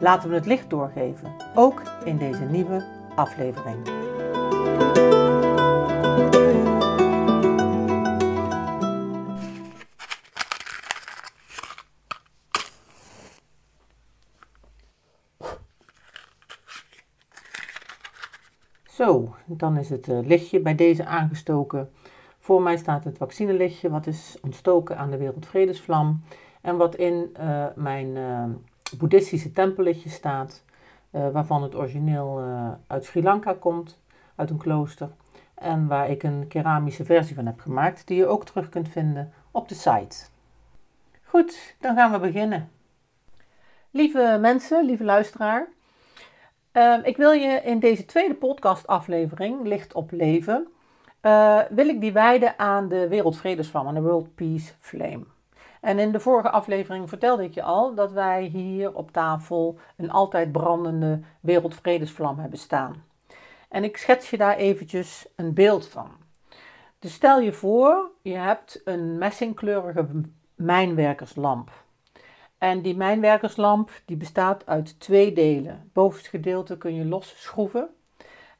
[0.00, 2.84] Laten we het licht doorgeven, ook in deze nieuwe
[3.14, 4.02] aflevering.
[18.94, 21.90] Zo, dan is het eh, lichtje bij deze aangestoken.
[22.38, 26.22] Voor mij staat het vaccinelichtje, wat is ontstoken aan de Wereldvredesvlam.
[26.60, 28.44] En wat in uh, mijn uh,
[28.98, 30.64] boeddhistische tempellichtje staat,
[31.10, 32.42] uh, waarvan het origineel
[32.86, 34.00] uit Sri Lanka komt,
[34.34, 35.08] uit een klooster.
[35.54, 39.32] En waar ik een keramische versie van heb gemaakt, die je ook terug kunt vinden
[39.50, 40.26] op de site.
[41.22, 42.70] Goed, dan gaan we beginnen.
[43.90, 45.68] Lieve mensen, lieve luisteraar.
[47.02, 50.68] ik wil je in deze tweede podcastaflevering, Licht op Leven,
[51.70, 55.24] wil ik die wijden aan de Wereldvredesvlam, aan de World Peace Flame.
[55.84, 60.10] En in de vorige aflevering vertelde ik je al dat wij hier op tafel een
[60.10, 63.04] altijd brandende wereldvredesvlam hebben staan.
[63.68, 66.10] En ik schets je daar eventjes een beeld van.
[66.98, 70.06] Dus stel je voor, je hebt een messingkleurige
[70.54, 71.70] mijnwerkerslamp.
[72.58, 75.78] En die mijnwerkerslamp die bestaat uit twee delen.
[75.78, 77.88] Het bovenste gedeelte kun je los schroeven.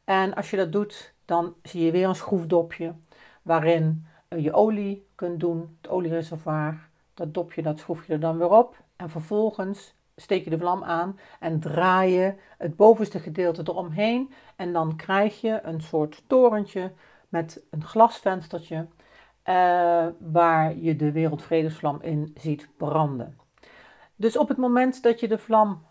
[0.05, 2.95] En als je dat doet, dan zie je weer een schroefdopje
[3.43, 6.93] waarin je olie kunt doen, het oliereservoir.
[7.15, 8.83] Dat dopje, dat schroef je er dan weer op.
[8.97, 14.33] En vervolgens steek je de vlam aan en draai je het bovenste gedeelte eromheen.
[14.57, 16.93] En dan krijg je een soort torentje
[17.29, 23.39] met een glasvenstertje uh, waar je de wereldvredesvlam in ziet branden.
[24.17, 25.83] Dus op het moment dat je de vlam,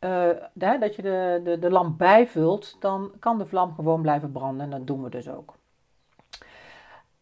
[0.00, 4.64] uh, dat je de, de, de lamp bijvult, dan kan de vlam gewoon blijven branden.
[4.64, 5.54] En dat doen we dus ook.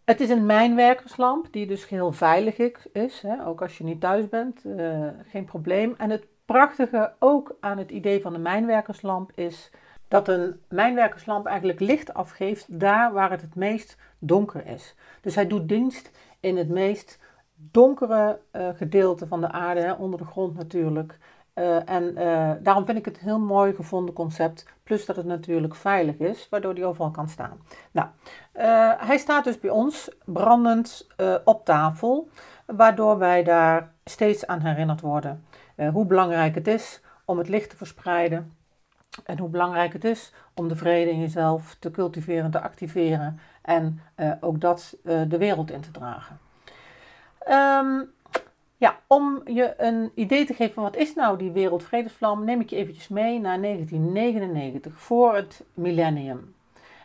[0.05, 2.57] Het is een mijnwerkerslamp die dus heel veilig
[2.93, 5.95] is, hè, ook als je niet thuis bent, uh, geen probleem.
[5.99, 9.71] En het prachtige ook aan het idee van de mijnwerkerslamp is
[10.09, 14.95] dat een mijnwerkerslamp eigenlijk licht afgeeft daar waar het het meest donker is.
[15.21, 17.19] Dus hij doet dienst in het meest
[17.55, 21.19] donkere uh, gedeelte van de aarde, hè, onder de grond natuurlijk.
[21.55, 24.67] Uh, en uh, daarom vind ik het een heel mooi gevonden concept.
[24.83, 27.61] Plus dat het natuurlijk veilig is, waardoor die overal kan staan.
[27.91, 28.09] Nou,
[28.55, 31.07] uh, hij staat dus bij ons brandend
[31.45, 32.29] op tafel,
[32.67, 35.45] waardoor wij daar steeds aan herinnerd worden.
[35.93, 38.57] hoe belangrijk het is om het licht te verspreiden.
[39.25, 43.41] En hoe belangrijk het is om de vrede in jezelf te cultiveren, te activeren.
[43.63, 44.01] En
[44.41, 46.39] ook dat de wereld in te dragen.
[47.49, 48.13] Um,
[48.83, 52.71] ja, om je een idee te geven van wat is nou die wereldvredesvlam, neem ik
[52.71, 56.55] je eventjes mee naar 1999, voor het millennium.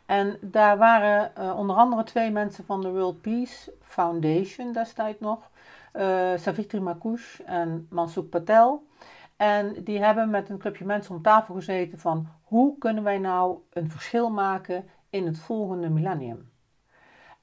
[0.05, 5.49] En daar waren uh, onder andere twee mensen van de World Peace Foundation destijds nog,
[5.95, 8.83] uh, Savitri Makush en Mansouk Patel.
[9.35, 13.57] En die hebben met een clubje mensen om tafel gezeten van hoe kunnen wij nou
[13.69, 16.49] een verschil maken in het volgende millennium.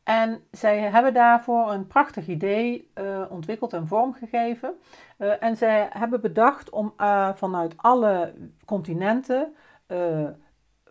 [0.04, 4.74] En zij hebben daarvoor een prachtig idee uh, ontwikkeld en vormgegeven.
[5.18, 8.34] Uh, en zij hebben bedacht om uh, vanuit alle
[8.64, 9.54] continenten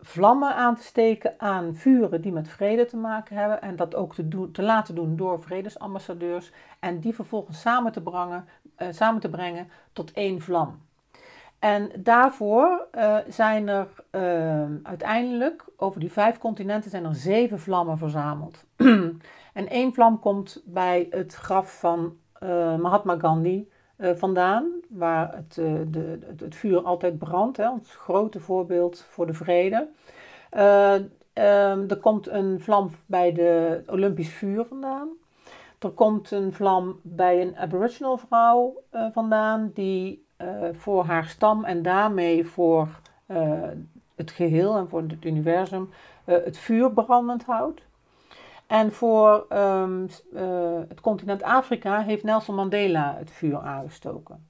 [0.06, 3.62] vlammen aan te steken aan vuren die met vrede te maken hebben.
[3.62, 4.16] En dat ook
[4.51, 6.51] te, laten doen door vredesambassadeurs.
[6.80, 8.41] En die vervolgens samen te,
[8.90, 10.81] samen te brengen tot één vlam.
[11.63, 17.97] En daarvoor uh, zijn er uh, uiteindelijk, over die vijf continenten, zijn er zeven vlammen
[17.97, 18.66] verzameld.
[19.59, 25.54] en één vlam komt bij het graf van uh, Mahatma Gandhi vandaan, waar het,
[25.94, 29.88] de, het, vuur altijd brandt, hè, ons grote voorbeeld voor de vrede.
[31.33, 35.09] er komt een vlam bij de Olympisch vuur vandaan.
[35.80, 38.81] Er komt een vlam bij een Aboriginal vrouw
[39.12, 40.22] vandaan die
[40.74, 42.88] voor haar stam en daarmee voor
[43.28, 43.38] uh,
[44.16, 45.90] het geheel en voor het universum
[46.25, 47.81] uh, het vuur brandend houdt.
[48.68, 50.10] En voor um,
[50.88, 54.48] het continent Afrika heeft Nelson Mandela het vuur aangestoken.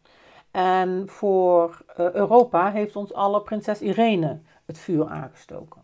[0.51, 5.81] En voor Europa heeft ons alle prinses Irene het vuur aangestoken.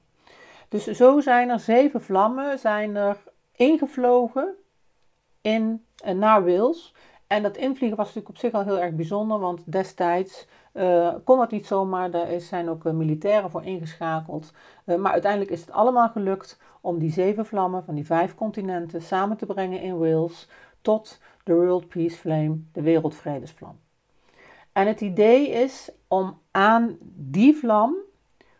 [0.69, 3.17] Dus zo zijn er zeven vlammen zijn er
[3.55, 4.55] ingevlogen
[5.41, 6.93] in, naar Wales.
[7.29, 10.47] En dat invliegen was natuurlijk op zich al heel erg bijzonder, want destijds
[11.23, 14.53] kon dat niet zomaar, daar zijn ook militairen voor ingeschakeld.
[14.85, 19.37] maar uiteindelijk is het allemaal gelukt om die zeven vlammen van die vijf continenten samen
[19.37, 20.49] te brengen in Wales
[20.81, 23.79] tot de World Peace Flame, de Wereldvredesvlam.
[24.71, 27.95] En het idee is om aan die vlam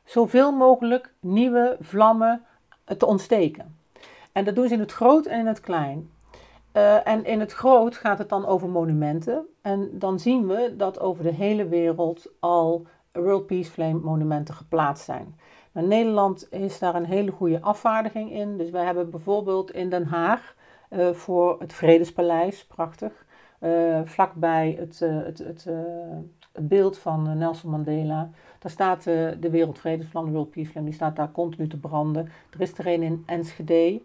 [0.03, 2.45] zoveel mogelijk nieuwe vlammen
[2.97, 3.77] te ontsteken.
[4.31, 6.09] En dat doen ze in het groot en in het klein.
[6.73, 9.47] Uh, en in het groot gaat het dan over monumenten.
[9.61, 15.05] En dan zien we dat over de hele wereld al World Peace Flame monumenten geplaatst
[15.05, 15.35] zijn.
[15.71, 18.57] Nou, Nederland is daar een hele goede afvaardiging in.
[18.57, 20.55] Dus we hebben bijvoorbeeld in Den Haag
[20.89, 23.25] uh, voor het Vredespaleis, prachtig,
[23.61, 25.67] uh, vlakbij het, het, het,
[26.59, 28.29] beeld van Nelson Mandela.
[28.59, 32.29] Daar staat de Wereldvredesplan, de World Peace Flame, die staat daar continu te branden.
[32.49, 34.01] Er is er een in Enschede.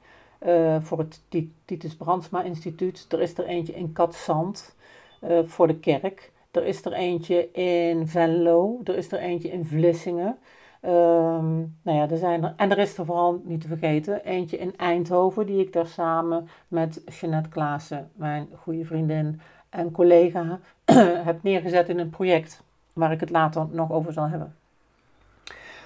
[0.46, 1.20] Uh, voor het
[1.64, 3.06] Titus Brandsma Instituut.
[3.08, 4.76] Er is er eentje in Katzand
[5.22, 6.32] uh, voor de kerk.
[6.50, 8.80] Er is er eentje in Venlo.
[8.84, 10.38] Er is er eentje in Vlissingen.
[10.86, 14.58] Um, nou ja, er zijn er, en er is er vooral niet te vergeten eentje
[14.58, 20.60] in Eindhoven, die ik daar samen met Jeanette Klaassen, mijn goede vriendin en collega,
[21.28, 22.62] heb neergezet in een project
[22.92, 24.54] waar ik het later nog over zal hebben.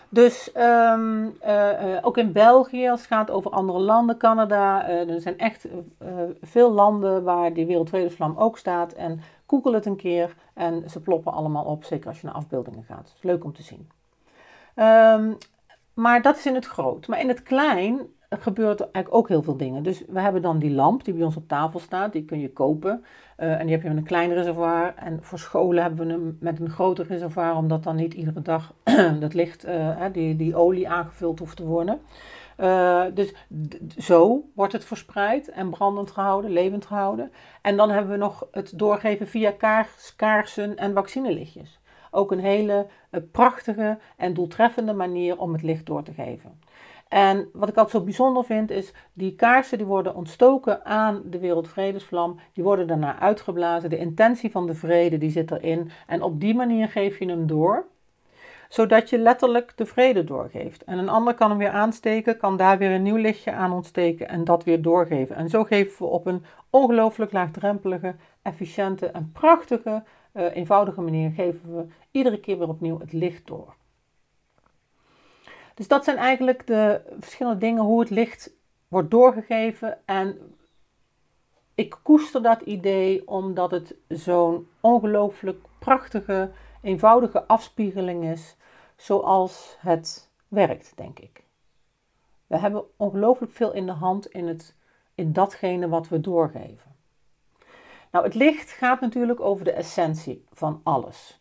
[0.08, 5.20] Dus um, uh, ook in België, als het gaat over andere landen, Canada, uh, er
[5.20, 5.66] zijn echt
[6.42, 8.92] veel landen waar die Wereldvredesvlam ook staat.
[8.92, 12.84] En google het een keer en ze ploppen allemaal op, zeker als je naar afbeeldingen
[12.84, 13.08] gaat.
[13.08, 13.88] Het is leuk om te zien.
[14.76, 15.36] Um,
[15.94, 17.06] maar dat is in het groot.
[17.06, 18.00] Maar in het klein
[18.30, 19.82] gebeurt eigenlijk ook heel veel dingen.
[19.82, 22.52] Dus we hebben dan die lamp die bij ons op tafel staat, die kun je
[22.52, 23.04] kopen.
[23.38, 24.94] Uh, en die heb je met een klein reservoir.
[24.96, 28.74] En voor scholen hebben we hem met een groter reservoir, omdat dan niet iedere dag
[29.20, 32.00] dat licht, uh, die, die olie aangevuld hoeft te worden.
[32.60, 33.34] Uh, dus
[33.96, 37.32] zo wordt het verspreid en brandend gehouden, levend gehouden.
[37.62, 41.80] En dan hebben we nog het doorgeven via kaars, kaarsen en vaccinelichtjes.
[42.10, 42.86] Ook een hele
[43.32, 46.60] prachtige en doeltreffende manier om het licht door te geven.
[47.08, 51.38] En wat ik altijd zo bijzonder vind is, die kaarsen die worden ontstoken aan de
[51.38, 53.90] wereldvredesvlam, die worden daarna uitgeblazen.
[53.90, 57.46] De intentie van de vrede die zit erin en op die manier geef je hem
[57.46, 57.86] door,
[58.68, 60.84] zodat je letterlijk de vrede doorgeeft.
[60.84, 64.28] En een ander kan hem weer aansteken, kan daar weer een nieuw lichtje aan ontsteken
[64.28, 65.36] en dat weer doorgeven.
[65.36, 70.02] En zo geven we op een ongelooflijk laagdrempelige, efficiënte en prachtige,
[70.34, 73.77] uh, eenvoudige manier geven we iedere keer weer opnieuw het licht door.
[75.78, 78.50] Dus dat zijn eigenlijk de verschillende dingen hoe het licht
[78.88, 79.98] wordt doorgegeven.
[80.06, 80.56] En
[81.74, 86.50] ik koester dat idee omdat het zo'n ongelooflijk prachtige,
[86.82, 88.56] eenvoudige afspiegeling is,
[88.96, 91.44] zoals het werkt, denk ik.
[92.46, 94.74] We hebben ongelooflijk veel in de hand in, het,
[95.14, 96.96] in datgene wat we doorgeven.
[98.10, 101.37] Nou, het licht gaat natuurlijk over de essentie van alles.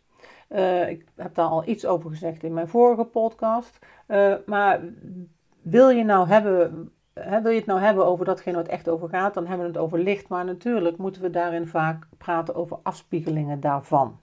[0.48, 3.78] Uh, ik heb daar al iets over gezegd in mijn vorige podcast.
[4.06, 4.80] Uh, maar
[5.62, 9.08] wil je, nou hebben, hè, wil je het nou hebben over datgene het echt over
[9.08, 10.28] gaat, dan hebben we het over licht.
[10.28, 14.20] Maar natuurlijk moeten we daarin vaak praten over afspiegelingen daarvan.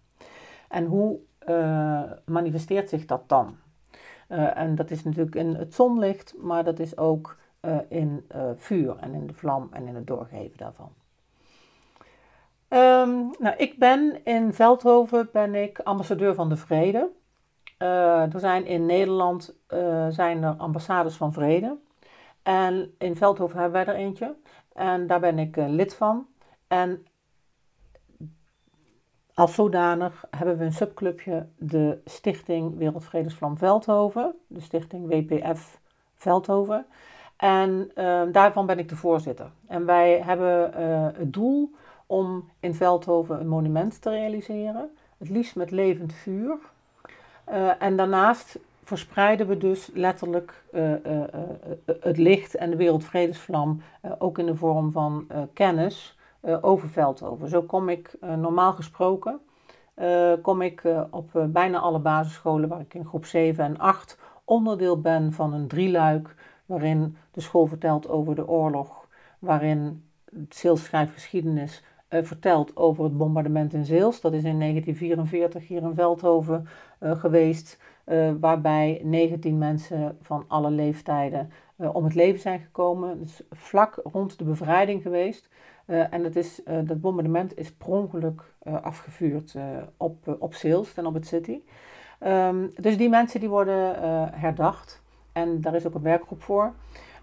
[0.70, 1.20] En hoe
[1.50, 3.58] uh, manifesteert zich dat dan?
[4.56, 7.38] en dat is natuurlijk in het zonlicht, maar dat is ook
[7.90, 10.92] in vuur en in de vlam en in het doorgeven daarvan.
[12.70, 17.10] Um, nou, ik ben in Veldhoven ben ik ambassadeur van de vrede.
[17.80, 21.78] Uh, er zijn in Nederland uh, zijn er ambassades van vrede.
[22.44, 24.36] En in Veldhoven hebben wij er eentje.
[24.74, 26.28] En daar ben ik uh, lid van.
[26.68, 27.06] En
[29.34, 34.36] als zodanig hebben we een subclubje, de Stichting Wereldvredesvlam Veldhoven.
[34.48, 35.80] De Stichting WPF
[36.16, 36.86] Veldhoven.
[37.38, 37.92] En
[38.32, 39.52] daarvan ben ik de voorzitter.
[39.68, 40.74] En wij hebben
[41.16, 41.76] het doel
[42.06, 44.90] om in Veldhoven een monument te realiseren.
[45.18, 46.58] Het liefst met levend vuur.
[47.50, 51.24] Uh, en daarnaast verspreiden we dus letterlijk uh, uh,
[52.00, 53.82] het licht en de wereldvredesvlam
[54.18, 56.18] ook in de vorm van kennis
[56.62, 57.50] over Veldhoven.
[57.50, 59.40] Zo kom ik normaal gesproken
[60.42, 65.34] kom ik op bijna alle basisscholen waar ik in groep 7 en 8 onderdeel ben
[65.34, 66.36] van een drieluik
[66.66, 69.08] waarin de school vertelt over de oorlog,
[69.40, 71.84] waarin het geschiedenis
[72.16, 74.22] uh, vertelt over het bombardement in Zeels.
[74.22, 76.68] Dat is in 1944 hier in Veldhoven
[77.00, 83.20] uh, geweest, uh, waarbij 19 mensen van alle leeftijden om het leven zijn gekomen.
[83.20, 85.50] Dus vlak rond de bevrijding geweest.
[85.86, 88.34] en dat, is, dat bombardement is per
[88.82, 89.56] afgevuurd
[89.98, 90.54] op, op
[90.96, 91.60] en op het City.
[92.28, 93.96] Um, dus die mensen die worden
[94.34, 95.02] herdacht.
[95.32, 96.74] En daar is ook een werkgroep voor.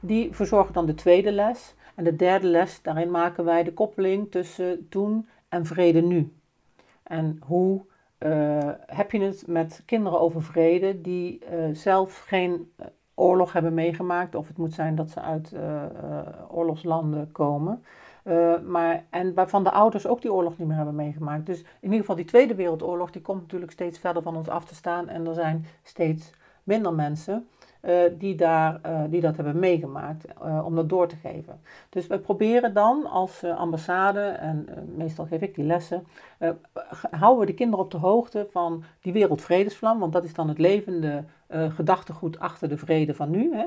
[0.01, 1.75] Die verzorgen dan de tweede les.
[1.95, 6.33] En de derde les, daarin maken wij de koppeling tussen toen en vrede nu.
[7.03, 7.81] En hoe
[8.87, 12.73] heb je het met kinderen over vrede die zelf geen
[13.15, 14.35] oorlog hebben meegemaakt.
[14.35, 15.55] Of het moet zijn dat ze uit
[16.49, 17.85] oorlogslanden komen.
[18.67, 21.47] maar, en waarvan de ouders ook die oorlog niet meer hebben meegemaakt.
[21.47, 24.65] Dus in ieder geval die Tweede Wereldoorlog, die komt natuurlijk steeds verder van ons af
[24.65, 25.09] te staan.
[25.09, 26.33] En er zijn steeds
[26.65, 27.49] minder mensen
[28.19, 31.61] die, daar, uh, die dat hebben meegemaakt, uh, om dat door te geven.
[31.89, 36.07] Dus we proberen dan als ambassade, en meestal geef ik die lessen,
[37.11, 40.59] houden we de kinderen op de hoogte van die wereldvredesvlam, want dat is dan het
[40.59, 43.55] levende gedachtegoed achter de vrede van nu.
[43.55, 43.65] Hè?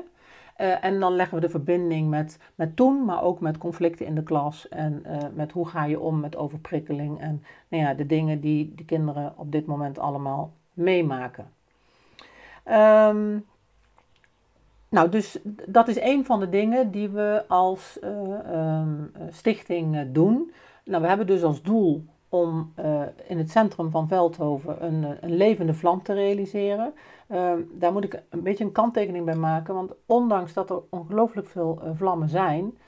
[0.80, 4.22] en dan leggen we de verbinding met, met toen, maar ook met conflicten in de
[4.22, 5.04] klas en
[5.34, 9.34] met hoe ga je om met overprikkeling en nou ja, de dingen die de kinderen
[9.36, 11.50] op dit moment allemaal meemaken.
[12.64, 13.44] Um,
[14.88, 18.82] nou, dus dat is een van de dingen die we als uh,
[19.30, 20.52] stichting uh, doen.
[20.84, 22.72] Nou, we hebben dus als doel om
[23.26, 26.92] in het centrum van Veldhoven een, een levende vlam te realiseren.
[27.28, 31.48] Ehm, daar moet ik een beetje een kanttekening bij maken, want ondanks dat er ongelooflijk
[31.48, 32.78] veel vlammen zijn,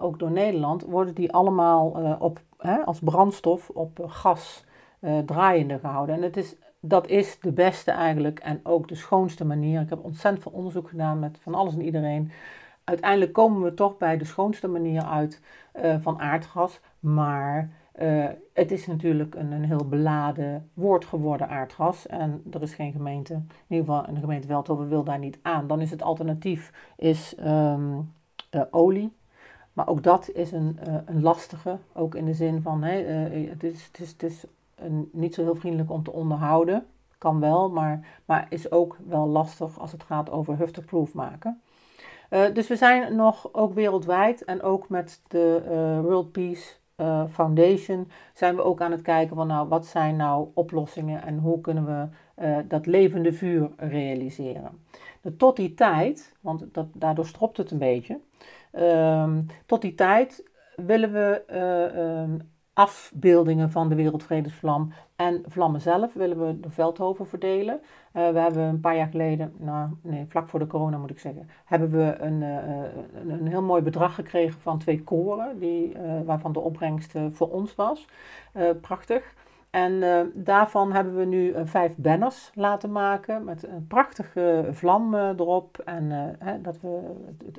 [0.00, 4.64] ook door Nederland, worden die allemaal op, hè, als brandstof op gas
[5.26, 6.14] draaiende gehouden.
[6.14, 9.80] En het is dat is de beste eigenlijk en ook de schoonste manier.
[9.80, 12.30] Ik heb ontzettend veel onderzoek gedaan met van alles en iedereen.
[12.84, 15.40] Uiteindelijk komen we toch bij de schoonste manier uit
[15.84, 16.80] uh, van aardgas.
[17.00, 17.70] Maar
[18.00, 22.06] uh, het is natuurlijk een, een, heel beladen woord geworden, aardgas.
[22.06, 25.66] En er is geen gemeente, in ieder geval de gemeente Veldhoven wil daar niet aan.
[25.66, 28.12] Dan is het alternatief is, um,
[28.50, 29.12] uh, olie.
[29.72, 33.02] Maar ook dat is een, een lastige, ook in de zin van hey,
[33.50, 34.44] het, is, het, is, het is
[35.12, 36.86] niet zo heel vriendelijk om te onderhouden.
[37.18, 41.60] Kan wel, maar, maar is ook wel lastig als het gaat over hufterproof maken.
[42.30, 46.78] Uh, dus we zijn nog ook wereldwijd en ook met de uh, World Peace
[47.28, 51.60] Foundation zijn we ook aan het kijken van nou wat zijn nou oplossingen en hoe
[51.60, 52.08] kunnen we
[52.68, 54.70] dat levende vuur realiseren.
[55.36, 58.20] Tot die tijd, want dat, daardoor stropt het een beetje,
[58.70, 62.38] ehm, tot die tijd willen we ehm,
[62.72, 67.80] afbeeldingen van de Wereldvredesvlam en vlammen zelf willen we de Veldhoven verdelen.
[68.12, 71.18] Uh, we hebben een paar jaar geleden, nou nee, vlak voor de corona moet ik
[71.18, 76.20] zeggen, hebben we een, uh, een, heel mooi bedrag gekregen van twee koren, die, uh,
[76.24, 78.06] waarvan de opbrengst voor ons was.
[78.80, 79.34] prachtig.
[79.70, 85.14] En uh, daarvan hebben we nu uh, vijf banners laten maken met een prachtige vlam
[85.14, 87.00] uh, erop en hè, dat we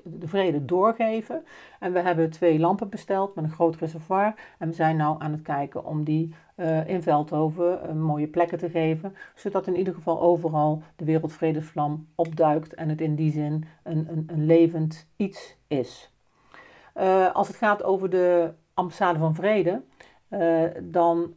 [0.03, 1.43] de vrede doorgeven.
[1.79, 5.31] En we hebben twee lampen besteld met een groot reservoir en we zijn nu aan
[5.31, 6.33] het kijken om die
[6.85, 12.89] in Veldhoven mooie plekken te geven, zodat in ieder geval overal de wereldvredesvlam opduikt en
[12.89, 16.13] het in die zin een, een, een levend iets is.
[17.33, 19.81] als het gaat over de ambassade van vrede,
[20.81, 21.33] dan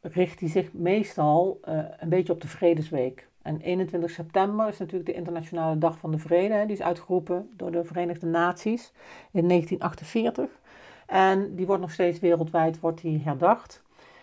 [0.00, 3.28] richt hij zich meestal uh, een beetje op de Vredesweek.
[3.42, 6.54] En 21 september is natuurlijk de Internationale Dag van de Vrede.
[6.54, 6.66] Hè.
[6.66, 8.92] Die is uitgeroepen door de Verenigde Naties
[9.30, 10.50] in 1948.
[11.06, 13.82] En die wordt nog steeds wereldwijd wordt die herdacht.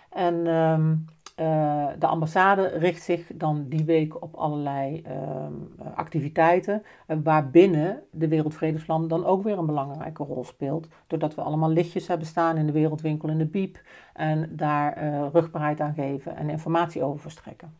[0.10, 1.06] En um,
[1.36, 8.28] uh, de ambassade richt zich dan die week op allerlei um, activiteiten, uh, waarbinnen de
[8.28, 10.88] Wereldvredesvlam dan ook weer een belangrijke rol speelt.
[11.08, 13.82] Doordat we allemaal lichtjes hebben staan in de Wereldwinkel in de Biep
[14.14, 14.98] en daar
[15.32, 17.74] rugbaarheid aan geven en informatie over verstrekken.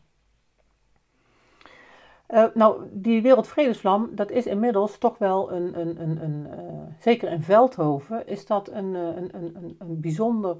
[2.54, 6.46] nou, die Wereldvredesvlam, dat is inmiddels toch wel een, een, een, een
[6.98, 10.56] zeker in Veldhoven, is dat een, een, een, een bijzonder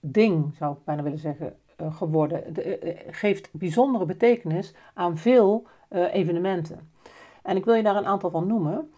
[0.00, 2.54] ding, zou ik bijna willen zeggen, eh, geworden.
[2.54, 6.90] De, eh, eh, geeft bijzondere betekenis aan veel evenementen.
[7.42, 8.92] En ik wil je daar een aantal van noemen.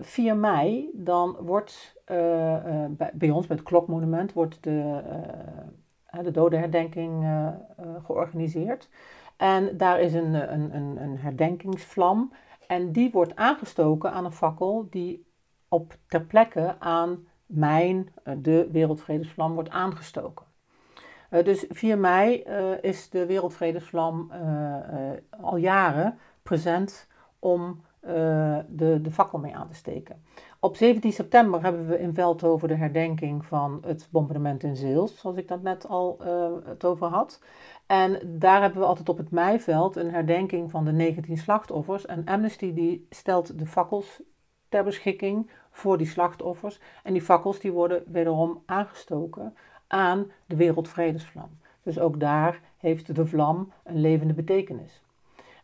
[0.00, 5.00] 4 mei, dan wordt bij, bij, ons, bij het Klokmonument, wordt de,
[6.22, 7.26] de dodenherdenking
[8.04, 8.88] georganiseerd.
[9.36, 12.32] En daar is een, een, een, een herdenkingsvlam.
[12.66, 15.26] En die wordt aangestoken aan een fakkel die
[15.68, 20.46] op ter plekke aan mijn, de Wereldvredesvlam, wordt aangestoken.
[21.30, 24.76] Uh, dus 4 mei uh, is de Wereldvredesvlam uh,
[25.40, 27.08] al jaren present
[27.38, 27.80] om
[28.68, 30.22] de, de fakkel mee aan te steken.
[30.60, 35.36] Op 17 september hebben we in Veldhoven de herdenking van het bombardement in Zeels, zoals
[35.36, 36.18] ik dat net al
[36.64, 37.40] het over had.
[37.86, 42.06] En daar hebben we altijd op het Meiveld een herdenking van de 19 slachtoffers.
[42.06, 44.22] En Amnesty die stelt de fakkels
[44.68, 46.80] ter beschikking voor die slachtoffers.
[47.02, 49.54] En die fakkels die worden wederom aangestoken
[49.90, 51.58] aan de wereldvredesvlam.
[51.82, 55.02] Dus ook daar heeft de vlam een levende betekenis.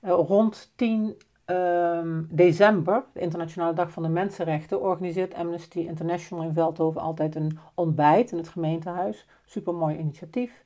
[0.02, 1.16] Uh, rond 10
[1.46, 7.58] uh, december, de Internationale Dag van de Mensenrechten, organiseert Amnesty International in Veldhoven altijd een
[7.74, 9.26] ontbijt in het gemeentehuis.
[9.44, 10.64] Supermooi initiatief.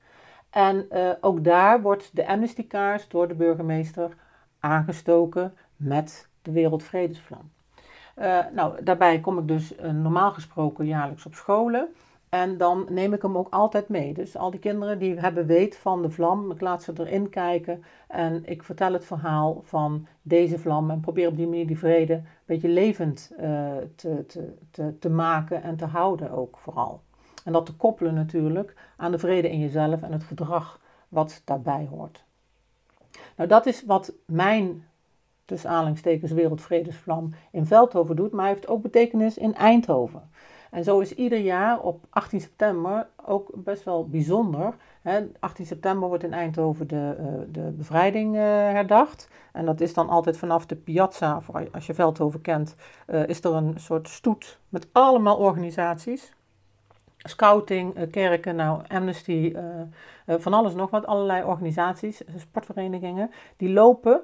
[0.51, 0.89] En
[1.21, 4.17] ook daar wordt de Amnesty-kaars door de burgemeester
[4.61, 7.51] aangestoken met de Wereldvredesvlam.
[8.55, 11.89] nou, daarbij kom ik dus normaal gesproken jaarlijks op scholen.
[12.31, 14.15] En dan neem ik hem ook altijd mee.
[14.15, 17.85] Dus al die kinderen die hebben weet van de vlam, ik laat ze erin kijken
[18.09, 22.15] en ik vertel het verhaal van deze vlam en probeer op die manier die vrede
[22.15, 23.41] een beetje levend uh,
[23.97, 27.01] te, te, te, te maken en te houden ook vooral.
[27.45, 31.87] En dat te koppelen natuurlijk aan de vrede in jezelf en het gedrag wat daarbij
[31.91, 32.25] hoort.
[33.37, 34.87] Nou, dat is wat mijn,
[35.45, 40.31] tussen aanhalingstekens, wereldvredesvlam in Veldhoven doet, maar heeft ook betekenis in Eindhoven.
[40.71, 44.75] En zo is ieder jaar op 18 september ook best wel bijzonder.
[45.03, 45.27] Hè.
[45.41, 49.29] 18 september wordt in Eindhoven de, uh, de bevrijding uh, herdacht.
[49.53, 53.53] En dat is dan altijd vanaf de piazza, als je Veldhoven kent, uh, is er
[53.55, 56.33] een soort stoet met allemaal organisaties.
[57.17, 59.55] Scouting, kerken, nou, Amnesty,
[60.27, 64.21] van alles nog wat, allerlei organisaties, sportverenigingen, die lopen,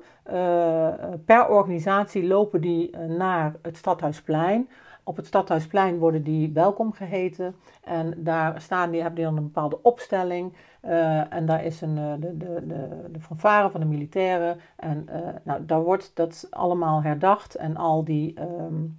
[1.25, 4.69] per organisatie lopen die naar het Stadhuisplein
[5.09, 7.55] op het Stadhuisplein worden die welkom geheten.
[7.85, 10.53] En daar staan die, hebben die dan een bepaalde opstelling.
[10.85, 14.61] Uh, en daar is een, uh, de, de, de, de fanfare van de militairen.
[14.77, 17.55] En uh, nou, daar wordt dat allemaal herdacht.
[17.55, 18.99] En al die um,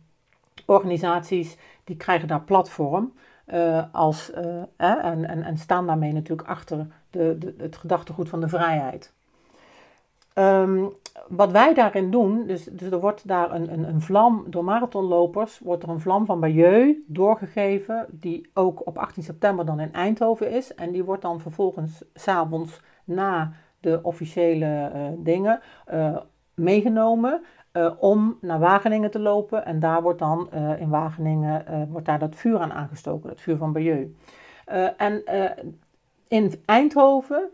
[0.66, 3.14] organisaties die krijgen daar platform.
[3.92, 4.32] als,
[4.78, 9.14] en, en, en staan daarmee natuurlijk achter de, de, het gedachtegoed van de vrijheid.
[10.34, 10.94] Um,
[11.28, 15.60] wat wij daarin doen, dus, dus er wordt daar een, een, een, vlam door marathonlopers,
[15.60, 20.52] wordt er een vlam van Bayeux doorgegeven, die ook op 18 september dan in Eindhoven
[20.52, 20.76] is.
[20.76, 25.60] En die wordt dan vervolgens s'avonds na de officiële uh, dingen
[25.94, 26.18] uh,
[26.54, 27.42] meegenomen
[27.74, 29.66] uh, om naar Wageningen te lopen.
[29.66, 33.74] En daar wordt dan in Wageningen wordt daar dat vuur aan aangestoken, het vuur van
[33.74, 34.10] Bayeux.
[34.98, 35.24] en
[36.28, 37.50] in Eindhoven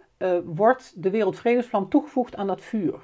[0.45, 2.99] wordt de Wereldvredesvlam toegevoegd aan dat vuur.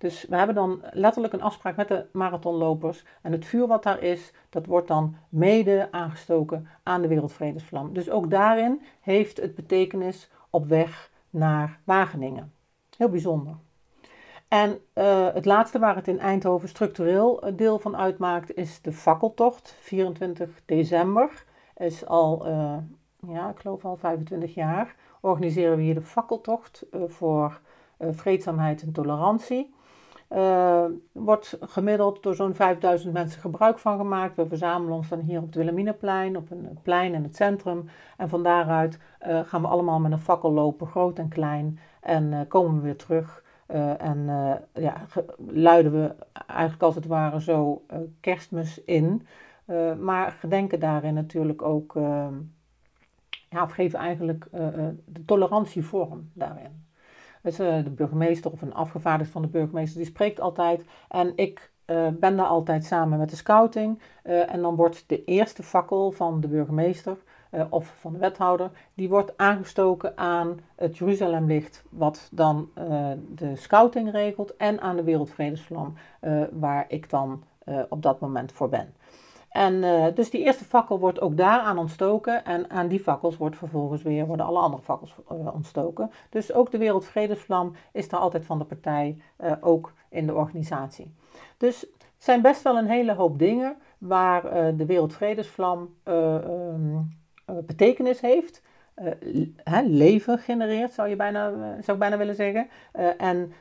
[0.00, 3.04] Dus we hebben dan letterlijk een afspraak met de marathonlopers.
[3.22, 7.92] En het vuur wat daar is, dat wordt dan mede aangestoken aan de Wereldvredesvlam.
[7.92, 12.52] Dus ook daarin heeft het betekenis op weg naar Wageningen.
[12.96, 13.54] Heel bijzonder.
[14.48, 18.92] En uh, het laatste waar het in Eindhoven structureel eh, deel van uitmaakt, is de
[18.92, 19.76] fakkeltocht.
[19.80, 21.44] 24 december
[21.76, 22.76] is al, uh,
[23.26, 27.60] ja, ik geloof al 25 jaar, organiseren we hier de fakkeltocht voor
[28.00, 29.78] vreedzaamheid en tolerantie.
[30.34, 34.36] Uh, wordt gemiddeld door zo'n 5000 mensen gebruik van gemaakt.
[34.36, 37.88] We verzamelen ons dan hier op het Wilhelminaplein, op een plein in het centrum.
[38.16, 41.78] En van daaruit uh, gaan we allemaal met een fakkel lopen, groot en klein.
[42.00, 43.44] En uh, komen we weer terug.
[43.98, 44.26] en
[44.74, 45.06] ja,
[45.46, 46.14] luiden we
[46.46, 47.84] eigenlijk als het ware zo
[48.20, 49.26] kerstmis in.
[50.00, 51.92] maar gedenken daarin natuurlijk ook,
[53.48, 54.46] ja, of geven eigenlijk
[55.04, 56.89] de tolerantie vorm daarin.
[57.42, 60.84] De burgemeester of een afgevaardigd van de burgemeester, die spreekt altijd.
[61.08, 63.98] En ik uh, ben daar altijd samen met de scouting.
[64.24, 67.16] Uh, en dan wordt de eerste fakkel van de burgemeester
[67.50, 72.68] uh, of van de wethouder, die wordt aangestoken aan het Jeruzalemlicht, wat dan
[73.34, 75.94] de scouting regelt, en aan de Wereldvredesvlam,
[76.52, 77.42] waar ik dan
[77.88, 78.94] op dat moment voor ben.
[79.50, 82.44] En uh, dus die eerste fakkel wordt ook daaraan ontstoken.
[82.44, 86.10] En aan die fakkels wordt vervolgens weer, worden alle andere fakkels uh, ontstoken.
[86.28, 91.14] Dus ook de Wereldvredesvlam is er altijd van de partij, uh, ook in de organisatie.
[91.56, 98.62] Dus het zijn best wel een hele hoop dingen waar de Wereldvredesvlam um, betekenis heeft.
[99.84, 101.50] Leven genereert, zou, je bijna,
[101.82, 102.68] zou ik bijna willen zeggen.
[103.18, 103.52] en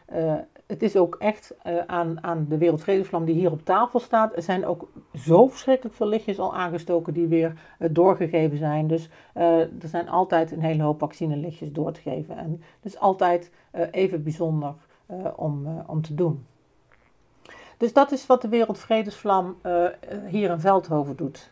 [0.69, 4.36] het is ook echt uh, aan, aan de Wereldvredesvlam die hier op tafel staat.
[4.36, 8.88] Er zijn ook zo verschrikkelijk veel lichtjes al aangestoken die weer uh, doorgegeven zijn.
[8.88, 12.38] Dus uh, er zijn altijd een hele hoop vaccinelichtjes door te geven.
[12.38, 13.51] En het is altijd
[13.91, 14.73] even bijzonder
[15.36, 16.45] om, om te doen.
[17.77, 19.55] Dus dat is wat de Wereldvredesvlam
[20.27, 21.51] hier in Veldhoven doet.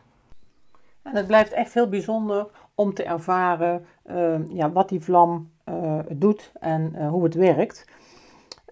[1.01, 3.85] En het blijft echt heel bijzonder om te ervaren
[4.49, 5.49] ja, wat die vlam
[6.09, 7.85] doet en hoe het werkt.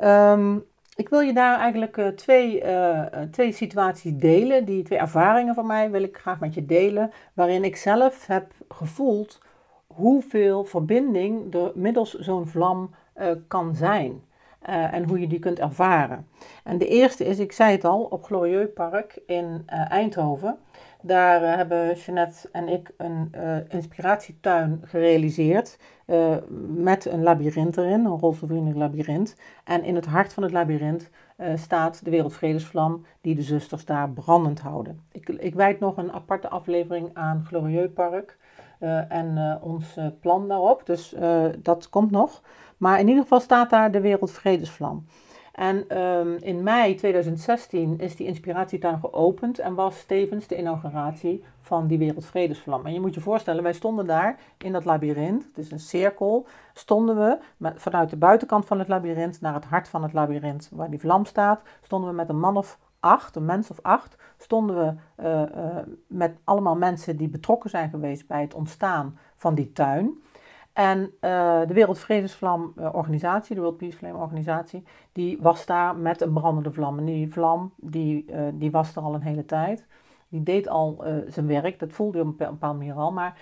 [0.03, 5.55] Um, ik wil je daar eigenlijk uh, twee, uh, twee situaties delen, die twee ervaringen
[5.55, 9.39] van mij wil ik graag met je delen, waarin ik zelf heb gevoeld
[9.87, 12.95] hoeveel verbinding er middels zo'n vlam
[13.47, 14.23] kan zijn.
[14.61, 16.27] en hoe je die kunt ervaren.
[16.63, 20.57] En de eerste is, ik zei het al, op Glorieux Park in Eindhoven.
[21.05, 25.79] Daar uh, hebben Jeanette en ik een uh, inspiratietuin gerealiseerd.
[26.07, 26.35] Uh,
[26.67, 29.35] met een labyrint erin, een rolstoelvriendelijk labyrint.
[29.63, 31.09] En in het hart van het labyrint
[31.55, 34.99] staat de Wereldvredesvlam, die de zusters daar brandend houden.
[35.11, 38.37] Ik, ik wijd nog een aparte aflevering aan Glorieux Park.
[39.09, 40.85] en ons plan daarop.
[40.85, 41.15] Dus
[41.59, 42.41] dat komt nog.
[42.77, 45.05] Maar in ieder geval staat daar de Wereldvredesvlam.
[45.55, 51.87] En ehm, in mei 2016 is die inspiratietuin geopend en was tevens de inauguratie van
[51.87, 52.85] die Wereldvredesvlam.
[52.85, 56.45] En je moet je voorstellen, wij stonden daar in dat labyrint, het is een cirkel,
[56.73, 57.37] stonden we
[57.75, 61.25] vanuit de buitenkant van het labyrint naar het hart van het labyrint waar die vlam
[61.25, 65.41] staat, stonden we met een man of acht, een mens of acht, stonden we uh,
[65.41, 70.21] uh, met allemaal mensen die betrokken zijn geweest bij het ontstaan van die tuin.
[70.75, 71.09] En uh,
[71.67, 76.97] de Wereldvredesvlam organisatie, de World Peace Flame organisatie, die was daar met een brandende vlam.
[76.97, 79.85] En die vlam, die, uh, die was er al een hele tijd.
[80.27, 83.11] Die deed al zijn werk, dat voelde je op een bepaalde manier al.
[83.11, 83.37] Maar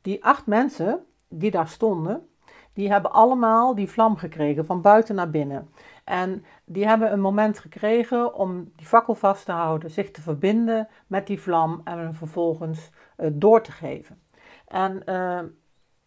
[0.00, 2.28] die acht mensen die daar stonden,
[2.72, 5.68] die hebben allemaal die vlam gekregen, van buiten naar binnen.
[6.04, 10.88] En die hebben een moment gekregen om die fakkel vast te houden, zich te verbinden
[11.06, 12.90] met die vlam en hem vervolgens
[13.32, 14.22] door te geven.
[14.66, 15.02] En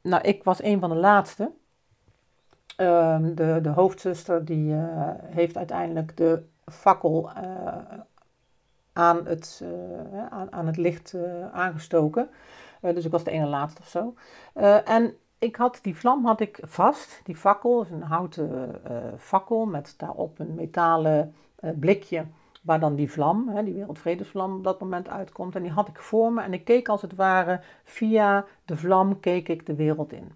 [0.07, 1.51] nou, ik was een van de laatste.
[2.77, 7.77] Um, de, de hoofdzuster die uh, heeft uiteindelijk de fakkel uh,
[8.93, 11.15] aan, het, uh, aan, aan, het licht
[11.51, 12.29] aangestoken.
[12.81, 14.13] dus ik was de ene laatste of zo.
[14.85, 18.81] en ik had die vlam had ik vast, die fakkel, is een houten
[19.17, 21.35] fakkel met daarop een metalen
[21.75, 22.25] blikje
[22.67, 25.55] waar dan die vlam, hè, die wereldvredesvlam op dat moment uitkomt.
[25.55, 29.19] En die had ik voor me en ik keek als het ware via de vlam
[29.19, 30.31] keek ik de wereld in.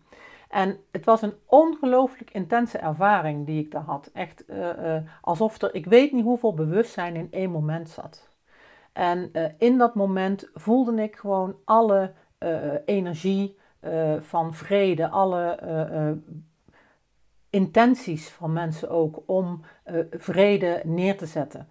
[0.49, 4.09] En het was een ongelooflijk intense ervaring die ik daar had.
[4.13, 8.29] Echt uh, uh, alsof er, ik weet niet hoeveel bewustzijn in één moment zat.
[8.93, 12.13] En uh, in dat moment voelde ik gewoon alle
[12.85, 13.59] energie
[14.19, 15.57] van vrede, alle
[17.49, 19.61] intenties van mensen ook om
[20.09, 21.67] vrede neer te zetten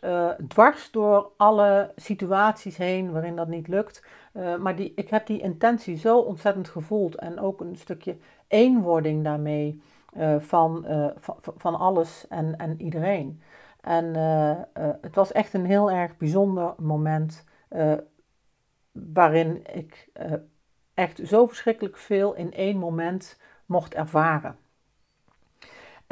[0.00, 4.04] uh, dwars door alle situaties heen waarin dat niet lukt.
[4.34, 8.16] Uh, maar die, ik heb die intentie zo ontzettend gevoeld en ook een stukje
[8.48, 9.82] eenwording daarmee
[10.16, 13.42] uh, van, van, van, alles en, en iedereen.
[13.80, 14.14] En
[15.00, 17.44] het was echt een heel erg bijzonder moment
[18.92, 20.10] waarin ik
[20.94, 24.56] echt zo verschrikkelijk veel in één moment mocht ervaren.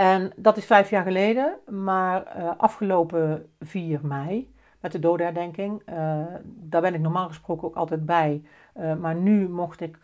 [0.00, 6.22] En dat is vijf jaar geleden, maar uh, afgelopen 4 mei met de dodenherdenking, uh,
[6.44, 8.42] daar ben ik normaal gesproken ook altijd bij.
[8.76, 9.98] Uh, maar nu mocht ik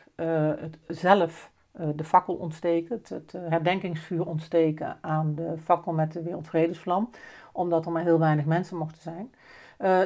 [0.60, 1.50] het zelf
[1.94, 7.10] de fakkel ontsteken, het, het herdenkingsvuur ontsteken aan de fakkel met de Wereldvredesvlam,
[7.52, 9.30] omdat er maar heel weinig mensen mochten zijn.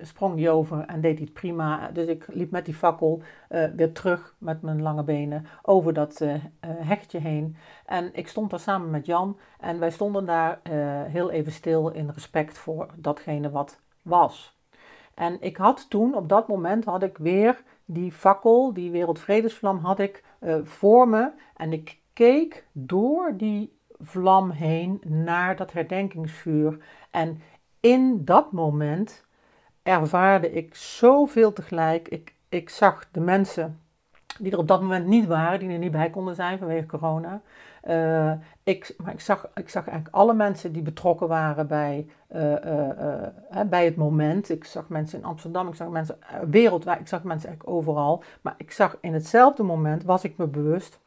[0.00, 1.90] sprong die over en deed hij prima.
[1.90, 6.20] Dus ik liep met die fakkel uh, weer terug met mijn lange benen over dat
[6.20, 7.56] uh, hechtje heen.
[7.87, 10.61] En ik stond daar samen met Jan en wij stonden daar
[11.09, 14.59] heel even stil in respect voor datgene wat was.
[15.14, 19.98] En ik had toen, op dat moment, had ik weer die fakkel, die wereldvredesvlam, had
[19.98, 20.24] ik
[20.62, 21.30] voor me.
[21.56, 26.78] En ik keek door die vlam heen naar dat herdenkingsvuur.
[27.11, 27.40] En
[27.80, 29.24] in dat moment
[29.82, 32.09] ervaarde ik zoveel tegelijk.
[32.09, 33.80] Ik, ik zag de mensen
[34.38, 37.40] die er op dat moment niet waren, die er niet bij konden zijn vanwege corona.
[37.88, 38.32] Uh,
[38.62, 43.61] ik, maar ik zag, ik zag eigenlijk alle mensen die betrokken waren bij, uh, uh,
[43.66, 44.50] bij het moment.
[44.50, 46.18] Ik zag mensen in Amsterdam, ik zag mensen
[46.50, 48.22] wereldwijd, ik zag mensen eigenlijk overal.
[48.40, 50.98] Maar ik zag in hetzelfde moment, was ik me bewust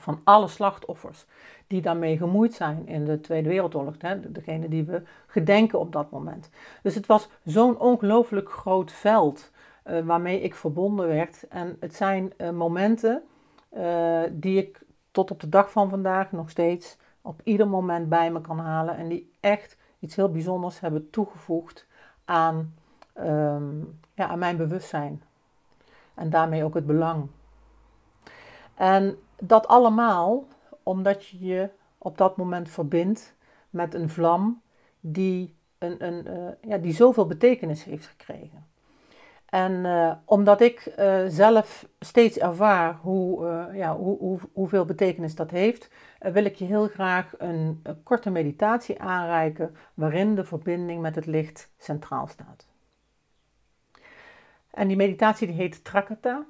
[0.00, 1.26] van alle slachtoffers
[1.66, 3.94] die daarmee gemoeid zijn in de Tweede Wereldoorlog.
[3.98, 6.50] Hè, degene die we gedenken op dat moment.
[6.82, 9.50] Dus het was zo'n ongelooflijk groot veld
[9.84, 11.48] uh, waarmee ik verbonden werd.
[11.48, 13.22] En het zijn uh, momenten
[13.76, 14.80] uh, die ik
[15.10, 18.96] tot op de dag van vandaag nog steeds op ieder moment bij me kan halen.
[18.96, 21.86] En die echt iets heel bijzonders hebben toegevoegd
[22.24, 22.74] aan,
[23.18, 25.22] um, ja, aan mijn bewustzijn.
[26.14, 27.28] En daarmee ook het belang.
[28.74, 30.46] En dat allemaal
[30.82, 33.34] omdat je je op dat moment verbindt
[33.70, 34.62] met een vlam
[35.00, 38.66] die, een, een, uh, ja, die zoveel betekenis heeft gekregen.
[39.48, 45.50] En uh, omdat ik uh, zelf steeds ervaar hoe, ja, hoe, hoe, hoeveel betekenis dat
[45.50, 51.26] heeft, wil ik je heel graag een, korte meditatie aanreiken waarin de verbinding met het
[51.26, 52.66] licht centraal staat.
[54.70, 56.46] En die meditatie heet Trakata.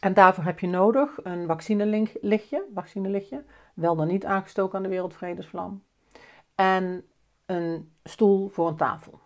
[0.00, 5.82] En daarvoor heb je nodig een vaccinelichtje, vaccinelichtje, wel dan niet aangestoken aan de Wereldvredesvlam.
[6.54, 7.04] En
[7.46, 9.20] een stoel voor een tafel.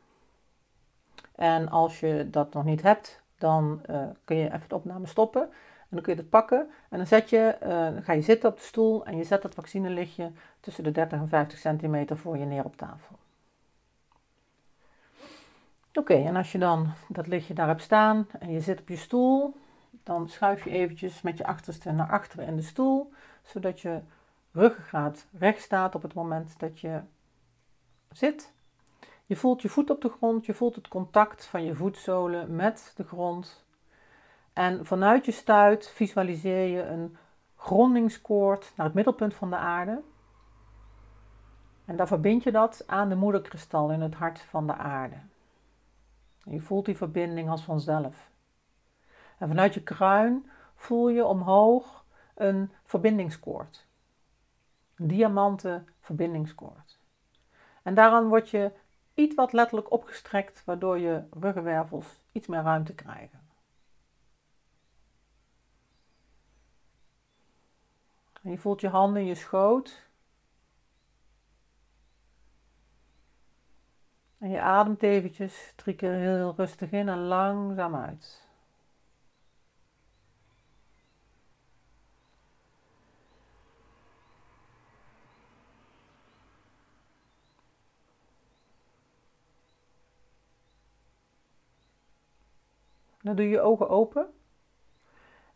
[1.34, 5.42] En als je dat nog niet hebt, dan uh, kun je even de opname stoppen.
[5.42, 6.68] En dan kun je het pakken.
[6.90, 9.54] En dan, zet je, uh, ga je zitten op de stoel en je zet dat
[9.54, 13.16] vaccinelichtje tussen de 30 en 50 centimeter voor je neer op tafel.
[15.94, 18.96] Oké, en als je dan dat lichtje daar hebt staan en je zit op je
[18.96, 19.54] stoel,
[20.02, 24.00] dan schuif je eventjes met je achterste naar achteren in de stoel, zodat je
[24.52, 27.00] ruggengraat recht staat op het moment dat je
[28.10, 28.52] zit.
[29.26, 32.92] Je voelt je voet op de grond, je voelt het contact van je voetzolen met
[32.96, 33.64] de grond.
[34.52, 37.16] En vanuit je stuit visualiseer je een
[37.56, 40.02] grondingskoord naar het middelpunt van de aarde.
[41.84, 45.16] En daar verbind je dat aan de moederkristal in het hart van de aarde.
[46.44, 48.32] je voelt die verbinding als vanzelf.
[49.38, 53.86] En vanuit je kruin voel je omhoog een verbindingskoord.
[54.96, 56.98] Een diamanten verbindingskoord.
[57.82, 58.72] En daaraan word je
[59.14, 63.42] iets wat letterlijk opgestrekt, waardoor je ruggenwervels iets meer ruimte krijgen.
[68.42, 70.08] En je voelt je handen in je schoot.
[74.38, 78.43] En je ademt eventjes drie keer heel rustig in en langzaam uit.
[93.24, 94.34] Dan doe je ogen open.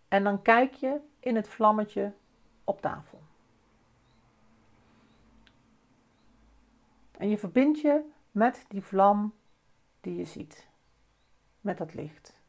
[0.08, 2.12] En dan kijk je in het vlammetje
[2.64, 3.20] op tafel.
[7.10, 9.34] En je verbindt je met die vlam
[10.00, 10.68] die je ziet.
[11.60, 12.42] Met dat licht.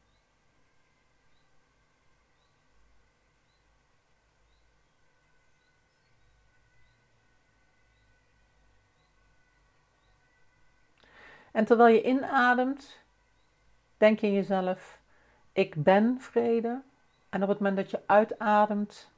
[11.52, 13.00] En terwijl je inademt,
[13.98, 14.99] denk je in jezelf:
[15.60, 16.82] ik ben vrede.
[17.30, 19.12] En op het moment dat je uitademt,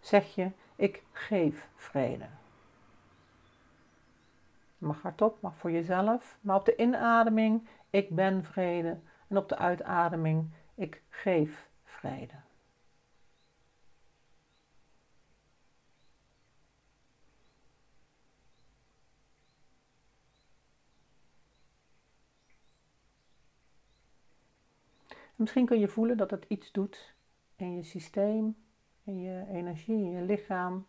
[0.00, 2.26] zeg je, ik geef vrede.
[4.78, 6.38] Mag hardop, mag voor jezelf.
[6.40, 8.98] Maar op de inademing, ik ben vrede.
[9.28, 12.45] En op de uitademing, ik geef vrede.
[25.36, 27.14] Misschien kun je voelen dat het iets doet
[27.56, 28.56] in je systeem,
[29.04, 30.86] in je energie, in je lichaam.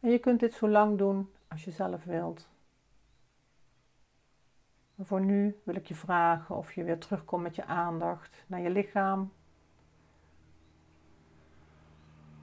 [0.00, 2.48] En je kunt dit zo lang doen als je zelf wilt
[5.06, 8.70] voor nu wil ik je vragen of je weer terugkomt met je aandacht naar je
[8.70, 9.32] lichaam.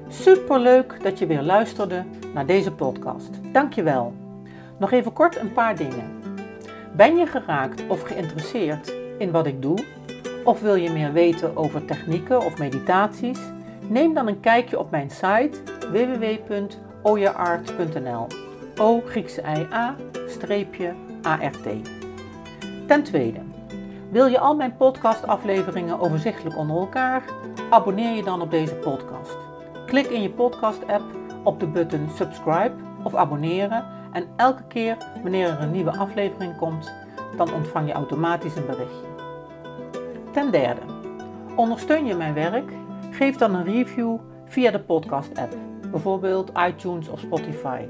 [0.08, 3.52] Super leuk dat je weer luisterde naar deze podcast.
[3.52, 4.14] Dankjewel.
[4.78, 6.22] Nog even kort een paar dingen.
[6.96, 9.95] Ben je geraakt of geïnteresseerd in wat ik doe?
[10.46, 13.38] Of wil je meer weten over technieken of meditaties?
[13.88, 15.58] Neem dan een kijkje op mijn site
[15.90, 18.26] www.oyaart.nl.
[18.80, 21.66] O Griekse I A streepje ART.
[22.86, 23.40] Ten tweede,
[24.10, 27.24] wil je al mijn podcastafleveringen overzichtelijk onder elkaar?
[27.70, 29.36] Abonneer je dan op deze podcast.
[29.86, 31.04] Klik in je podcast-app
[31.42, 36.92] op de button subscribe of abonneren en elke keer wanneer er een nieuwe aflevering komt,
[37.36, 39.15] dan ontvang je automatisch een berichtje.
[40.36, 40.80] Ten derde,
[41.54, 42.72] ondersteun je mijn werk?
[43.10, 45.56] Geef dan een review via de podcast-app,
[45.90, 47.84] bijvoorbeeld iTunes of Spotify.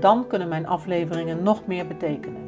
[0.00, 2.42] Dan kunnen mijn afleveringen nog meer betekenen.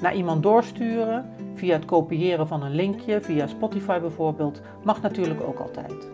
[0.00, 5.58] Naar iemand doorsturen via het kopiëren van een linkje, via Spotify bijvoorbeeld, mag natuurlijk ook
[5.58, 6.10] altijd.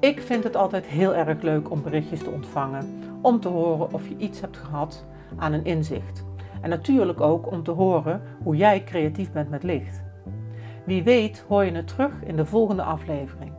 [0.00, 4.08] Ik vind het altijd heel erg leuk om berichtjes te ontvangen, om te horen of
[4.08, 5.04] je iets hebt gehad
[5.36, 6.24] aan een inzicht.
[6.60, 10.05] En natuurlijk ook om te horen hoe jij creatief bent met licht.
[10.86, 13.52] Wie weet hoor je het terug in de volgende aflevering.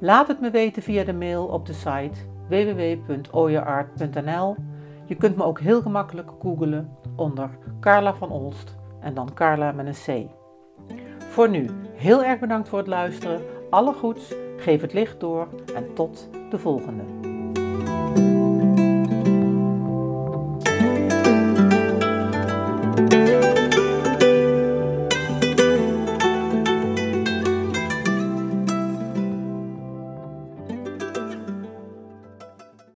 [0.00, 4.56] Laat het me weten via de mail op de site www.oyeart.nl.
[5.04, 9.86] Je kunt me ook heel gemakkelijk googlen onder Carla van Olst en dan Carla met
[9.86, 10.30] een C.
[11.18, 13.40] Voor nu, heel erg bedankt voor het luisteren.
[13.70, 17.21] Alle goeds, geef het licht door en tot de volgende.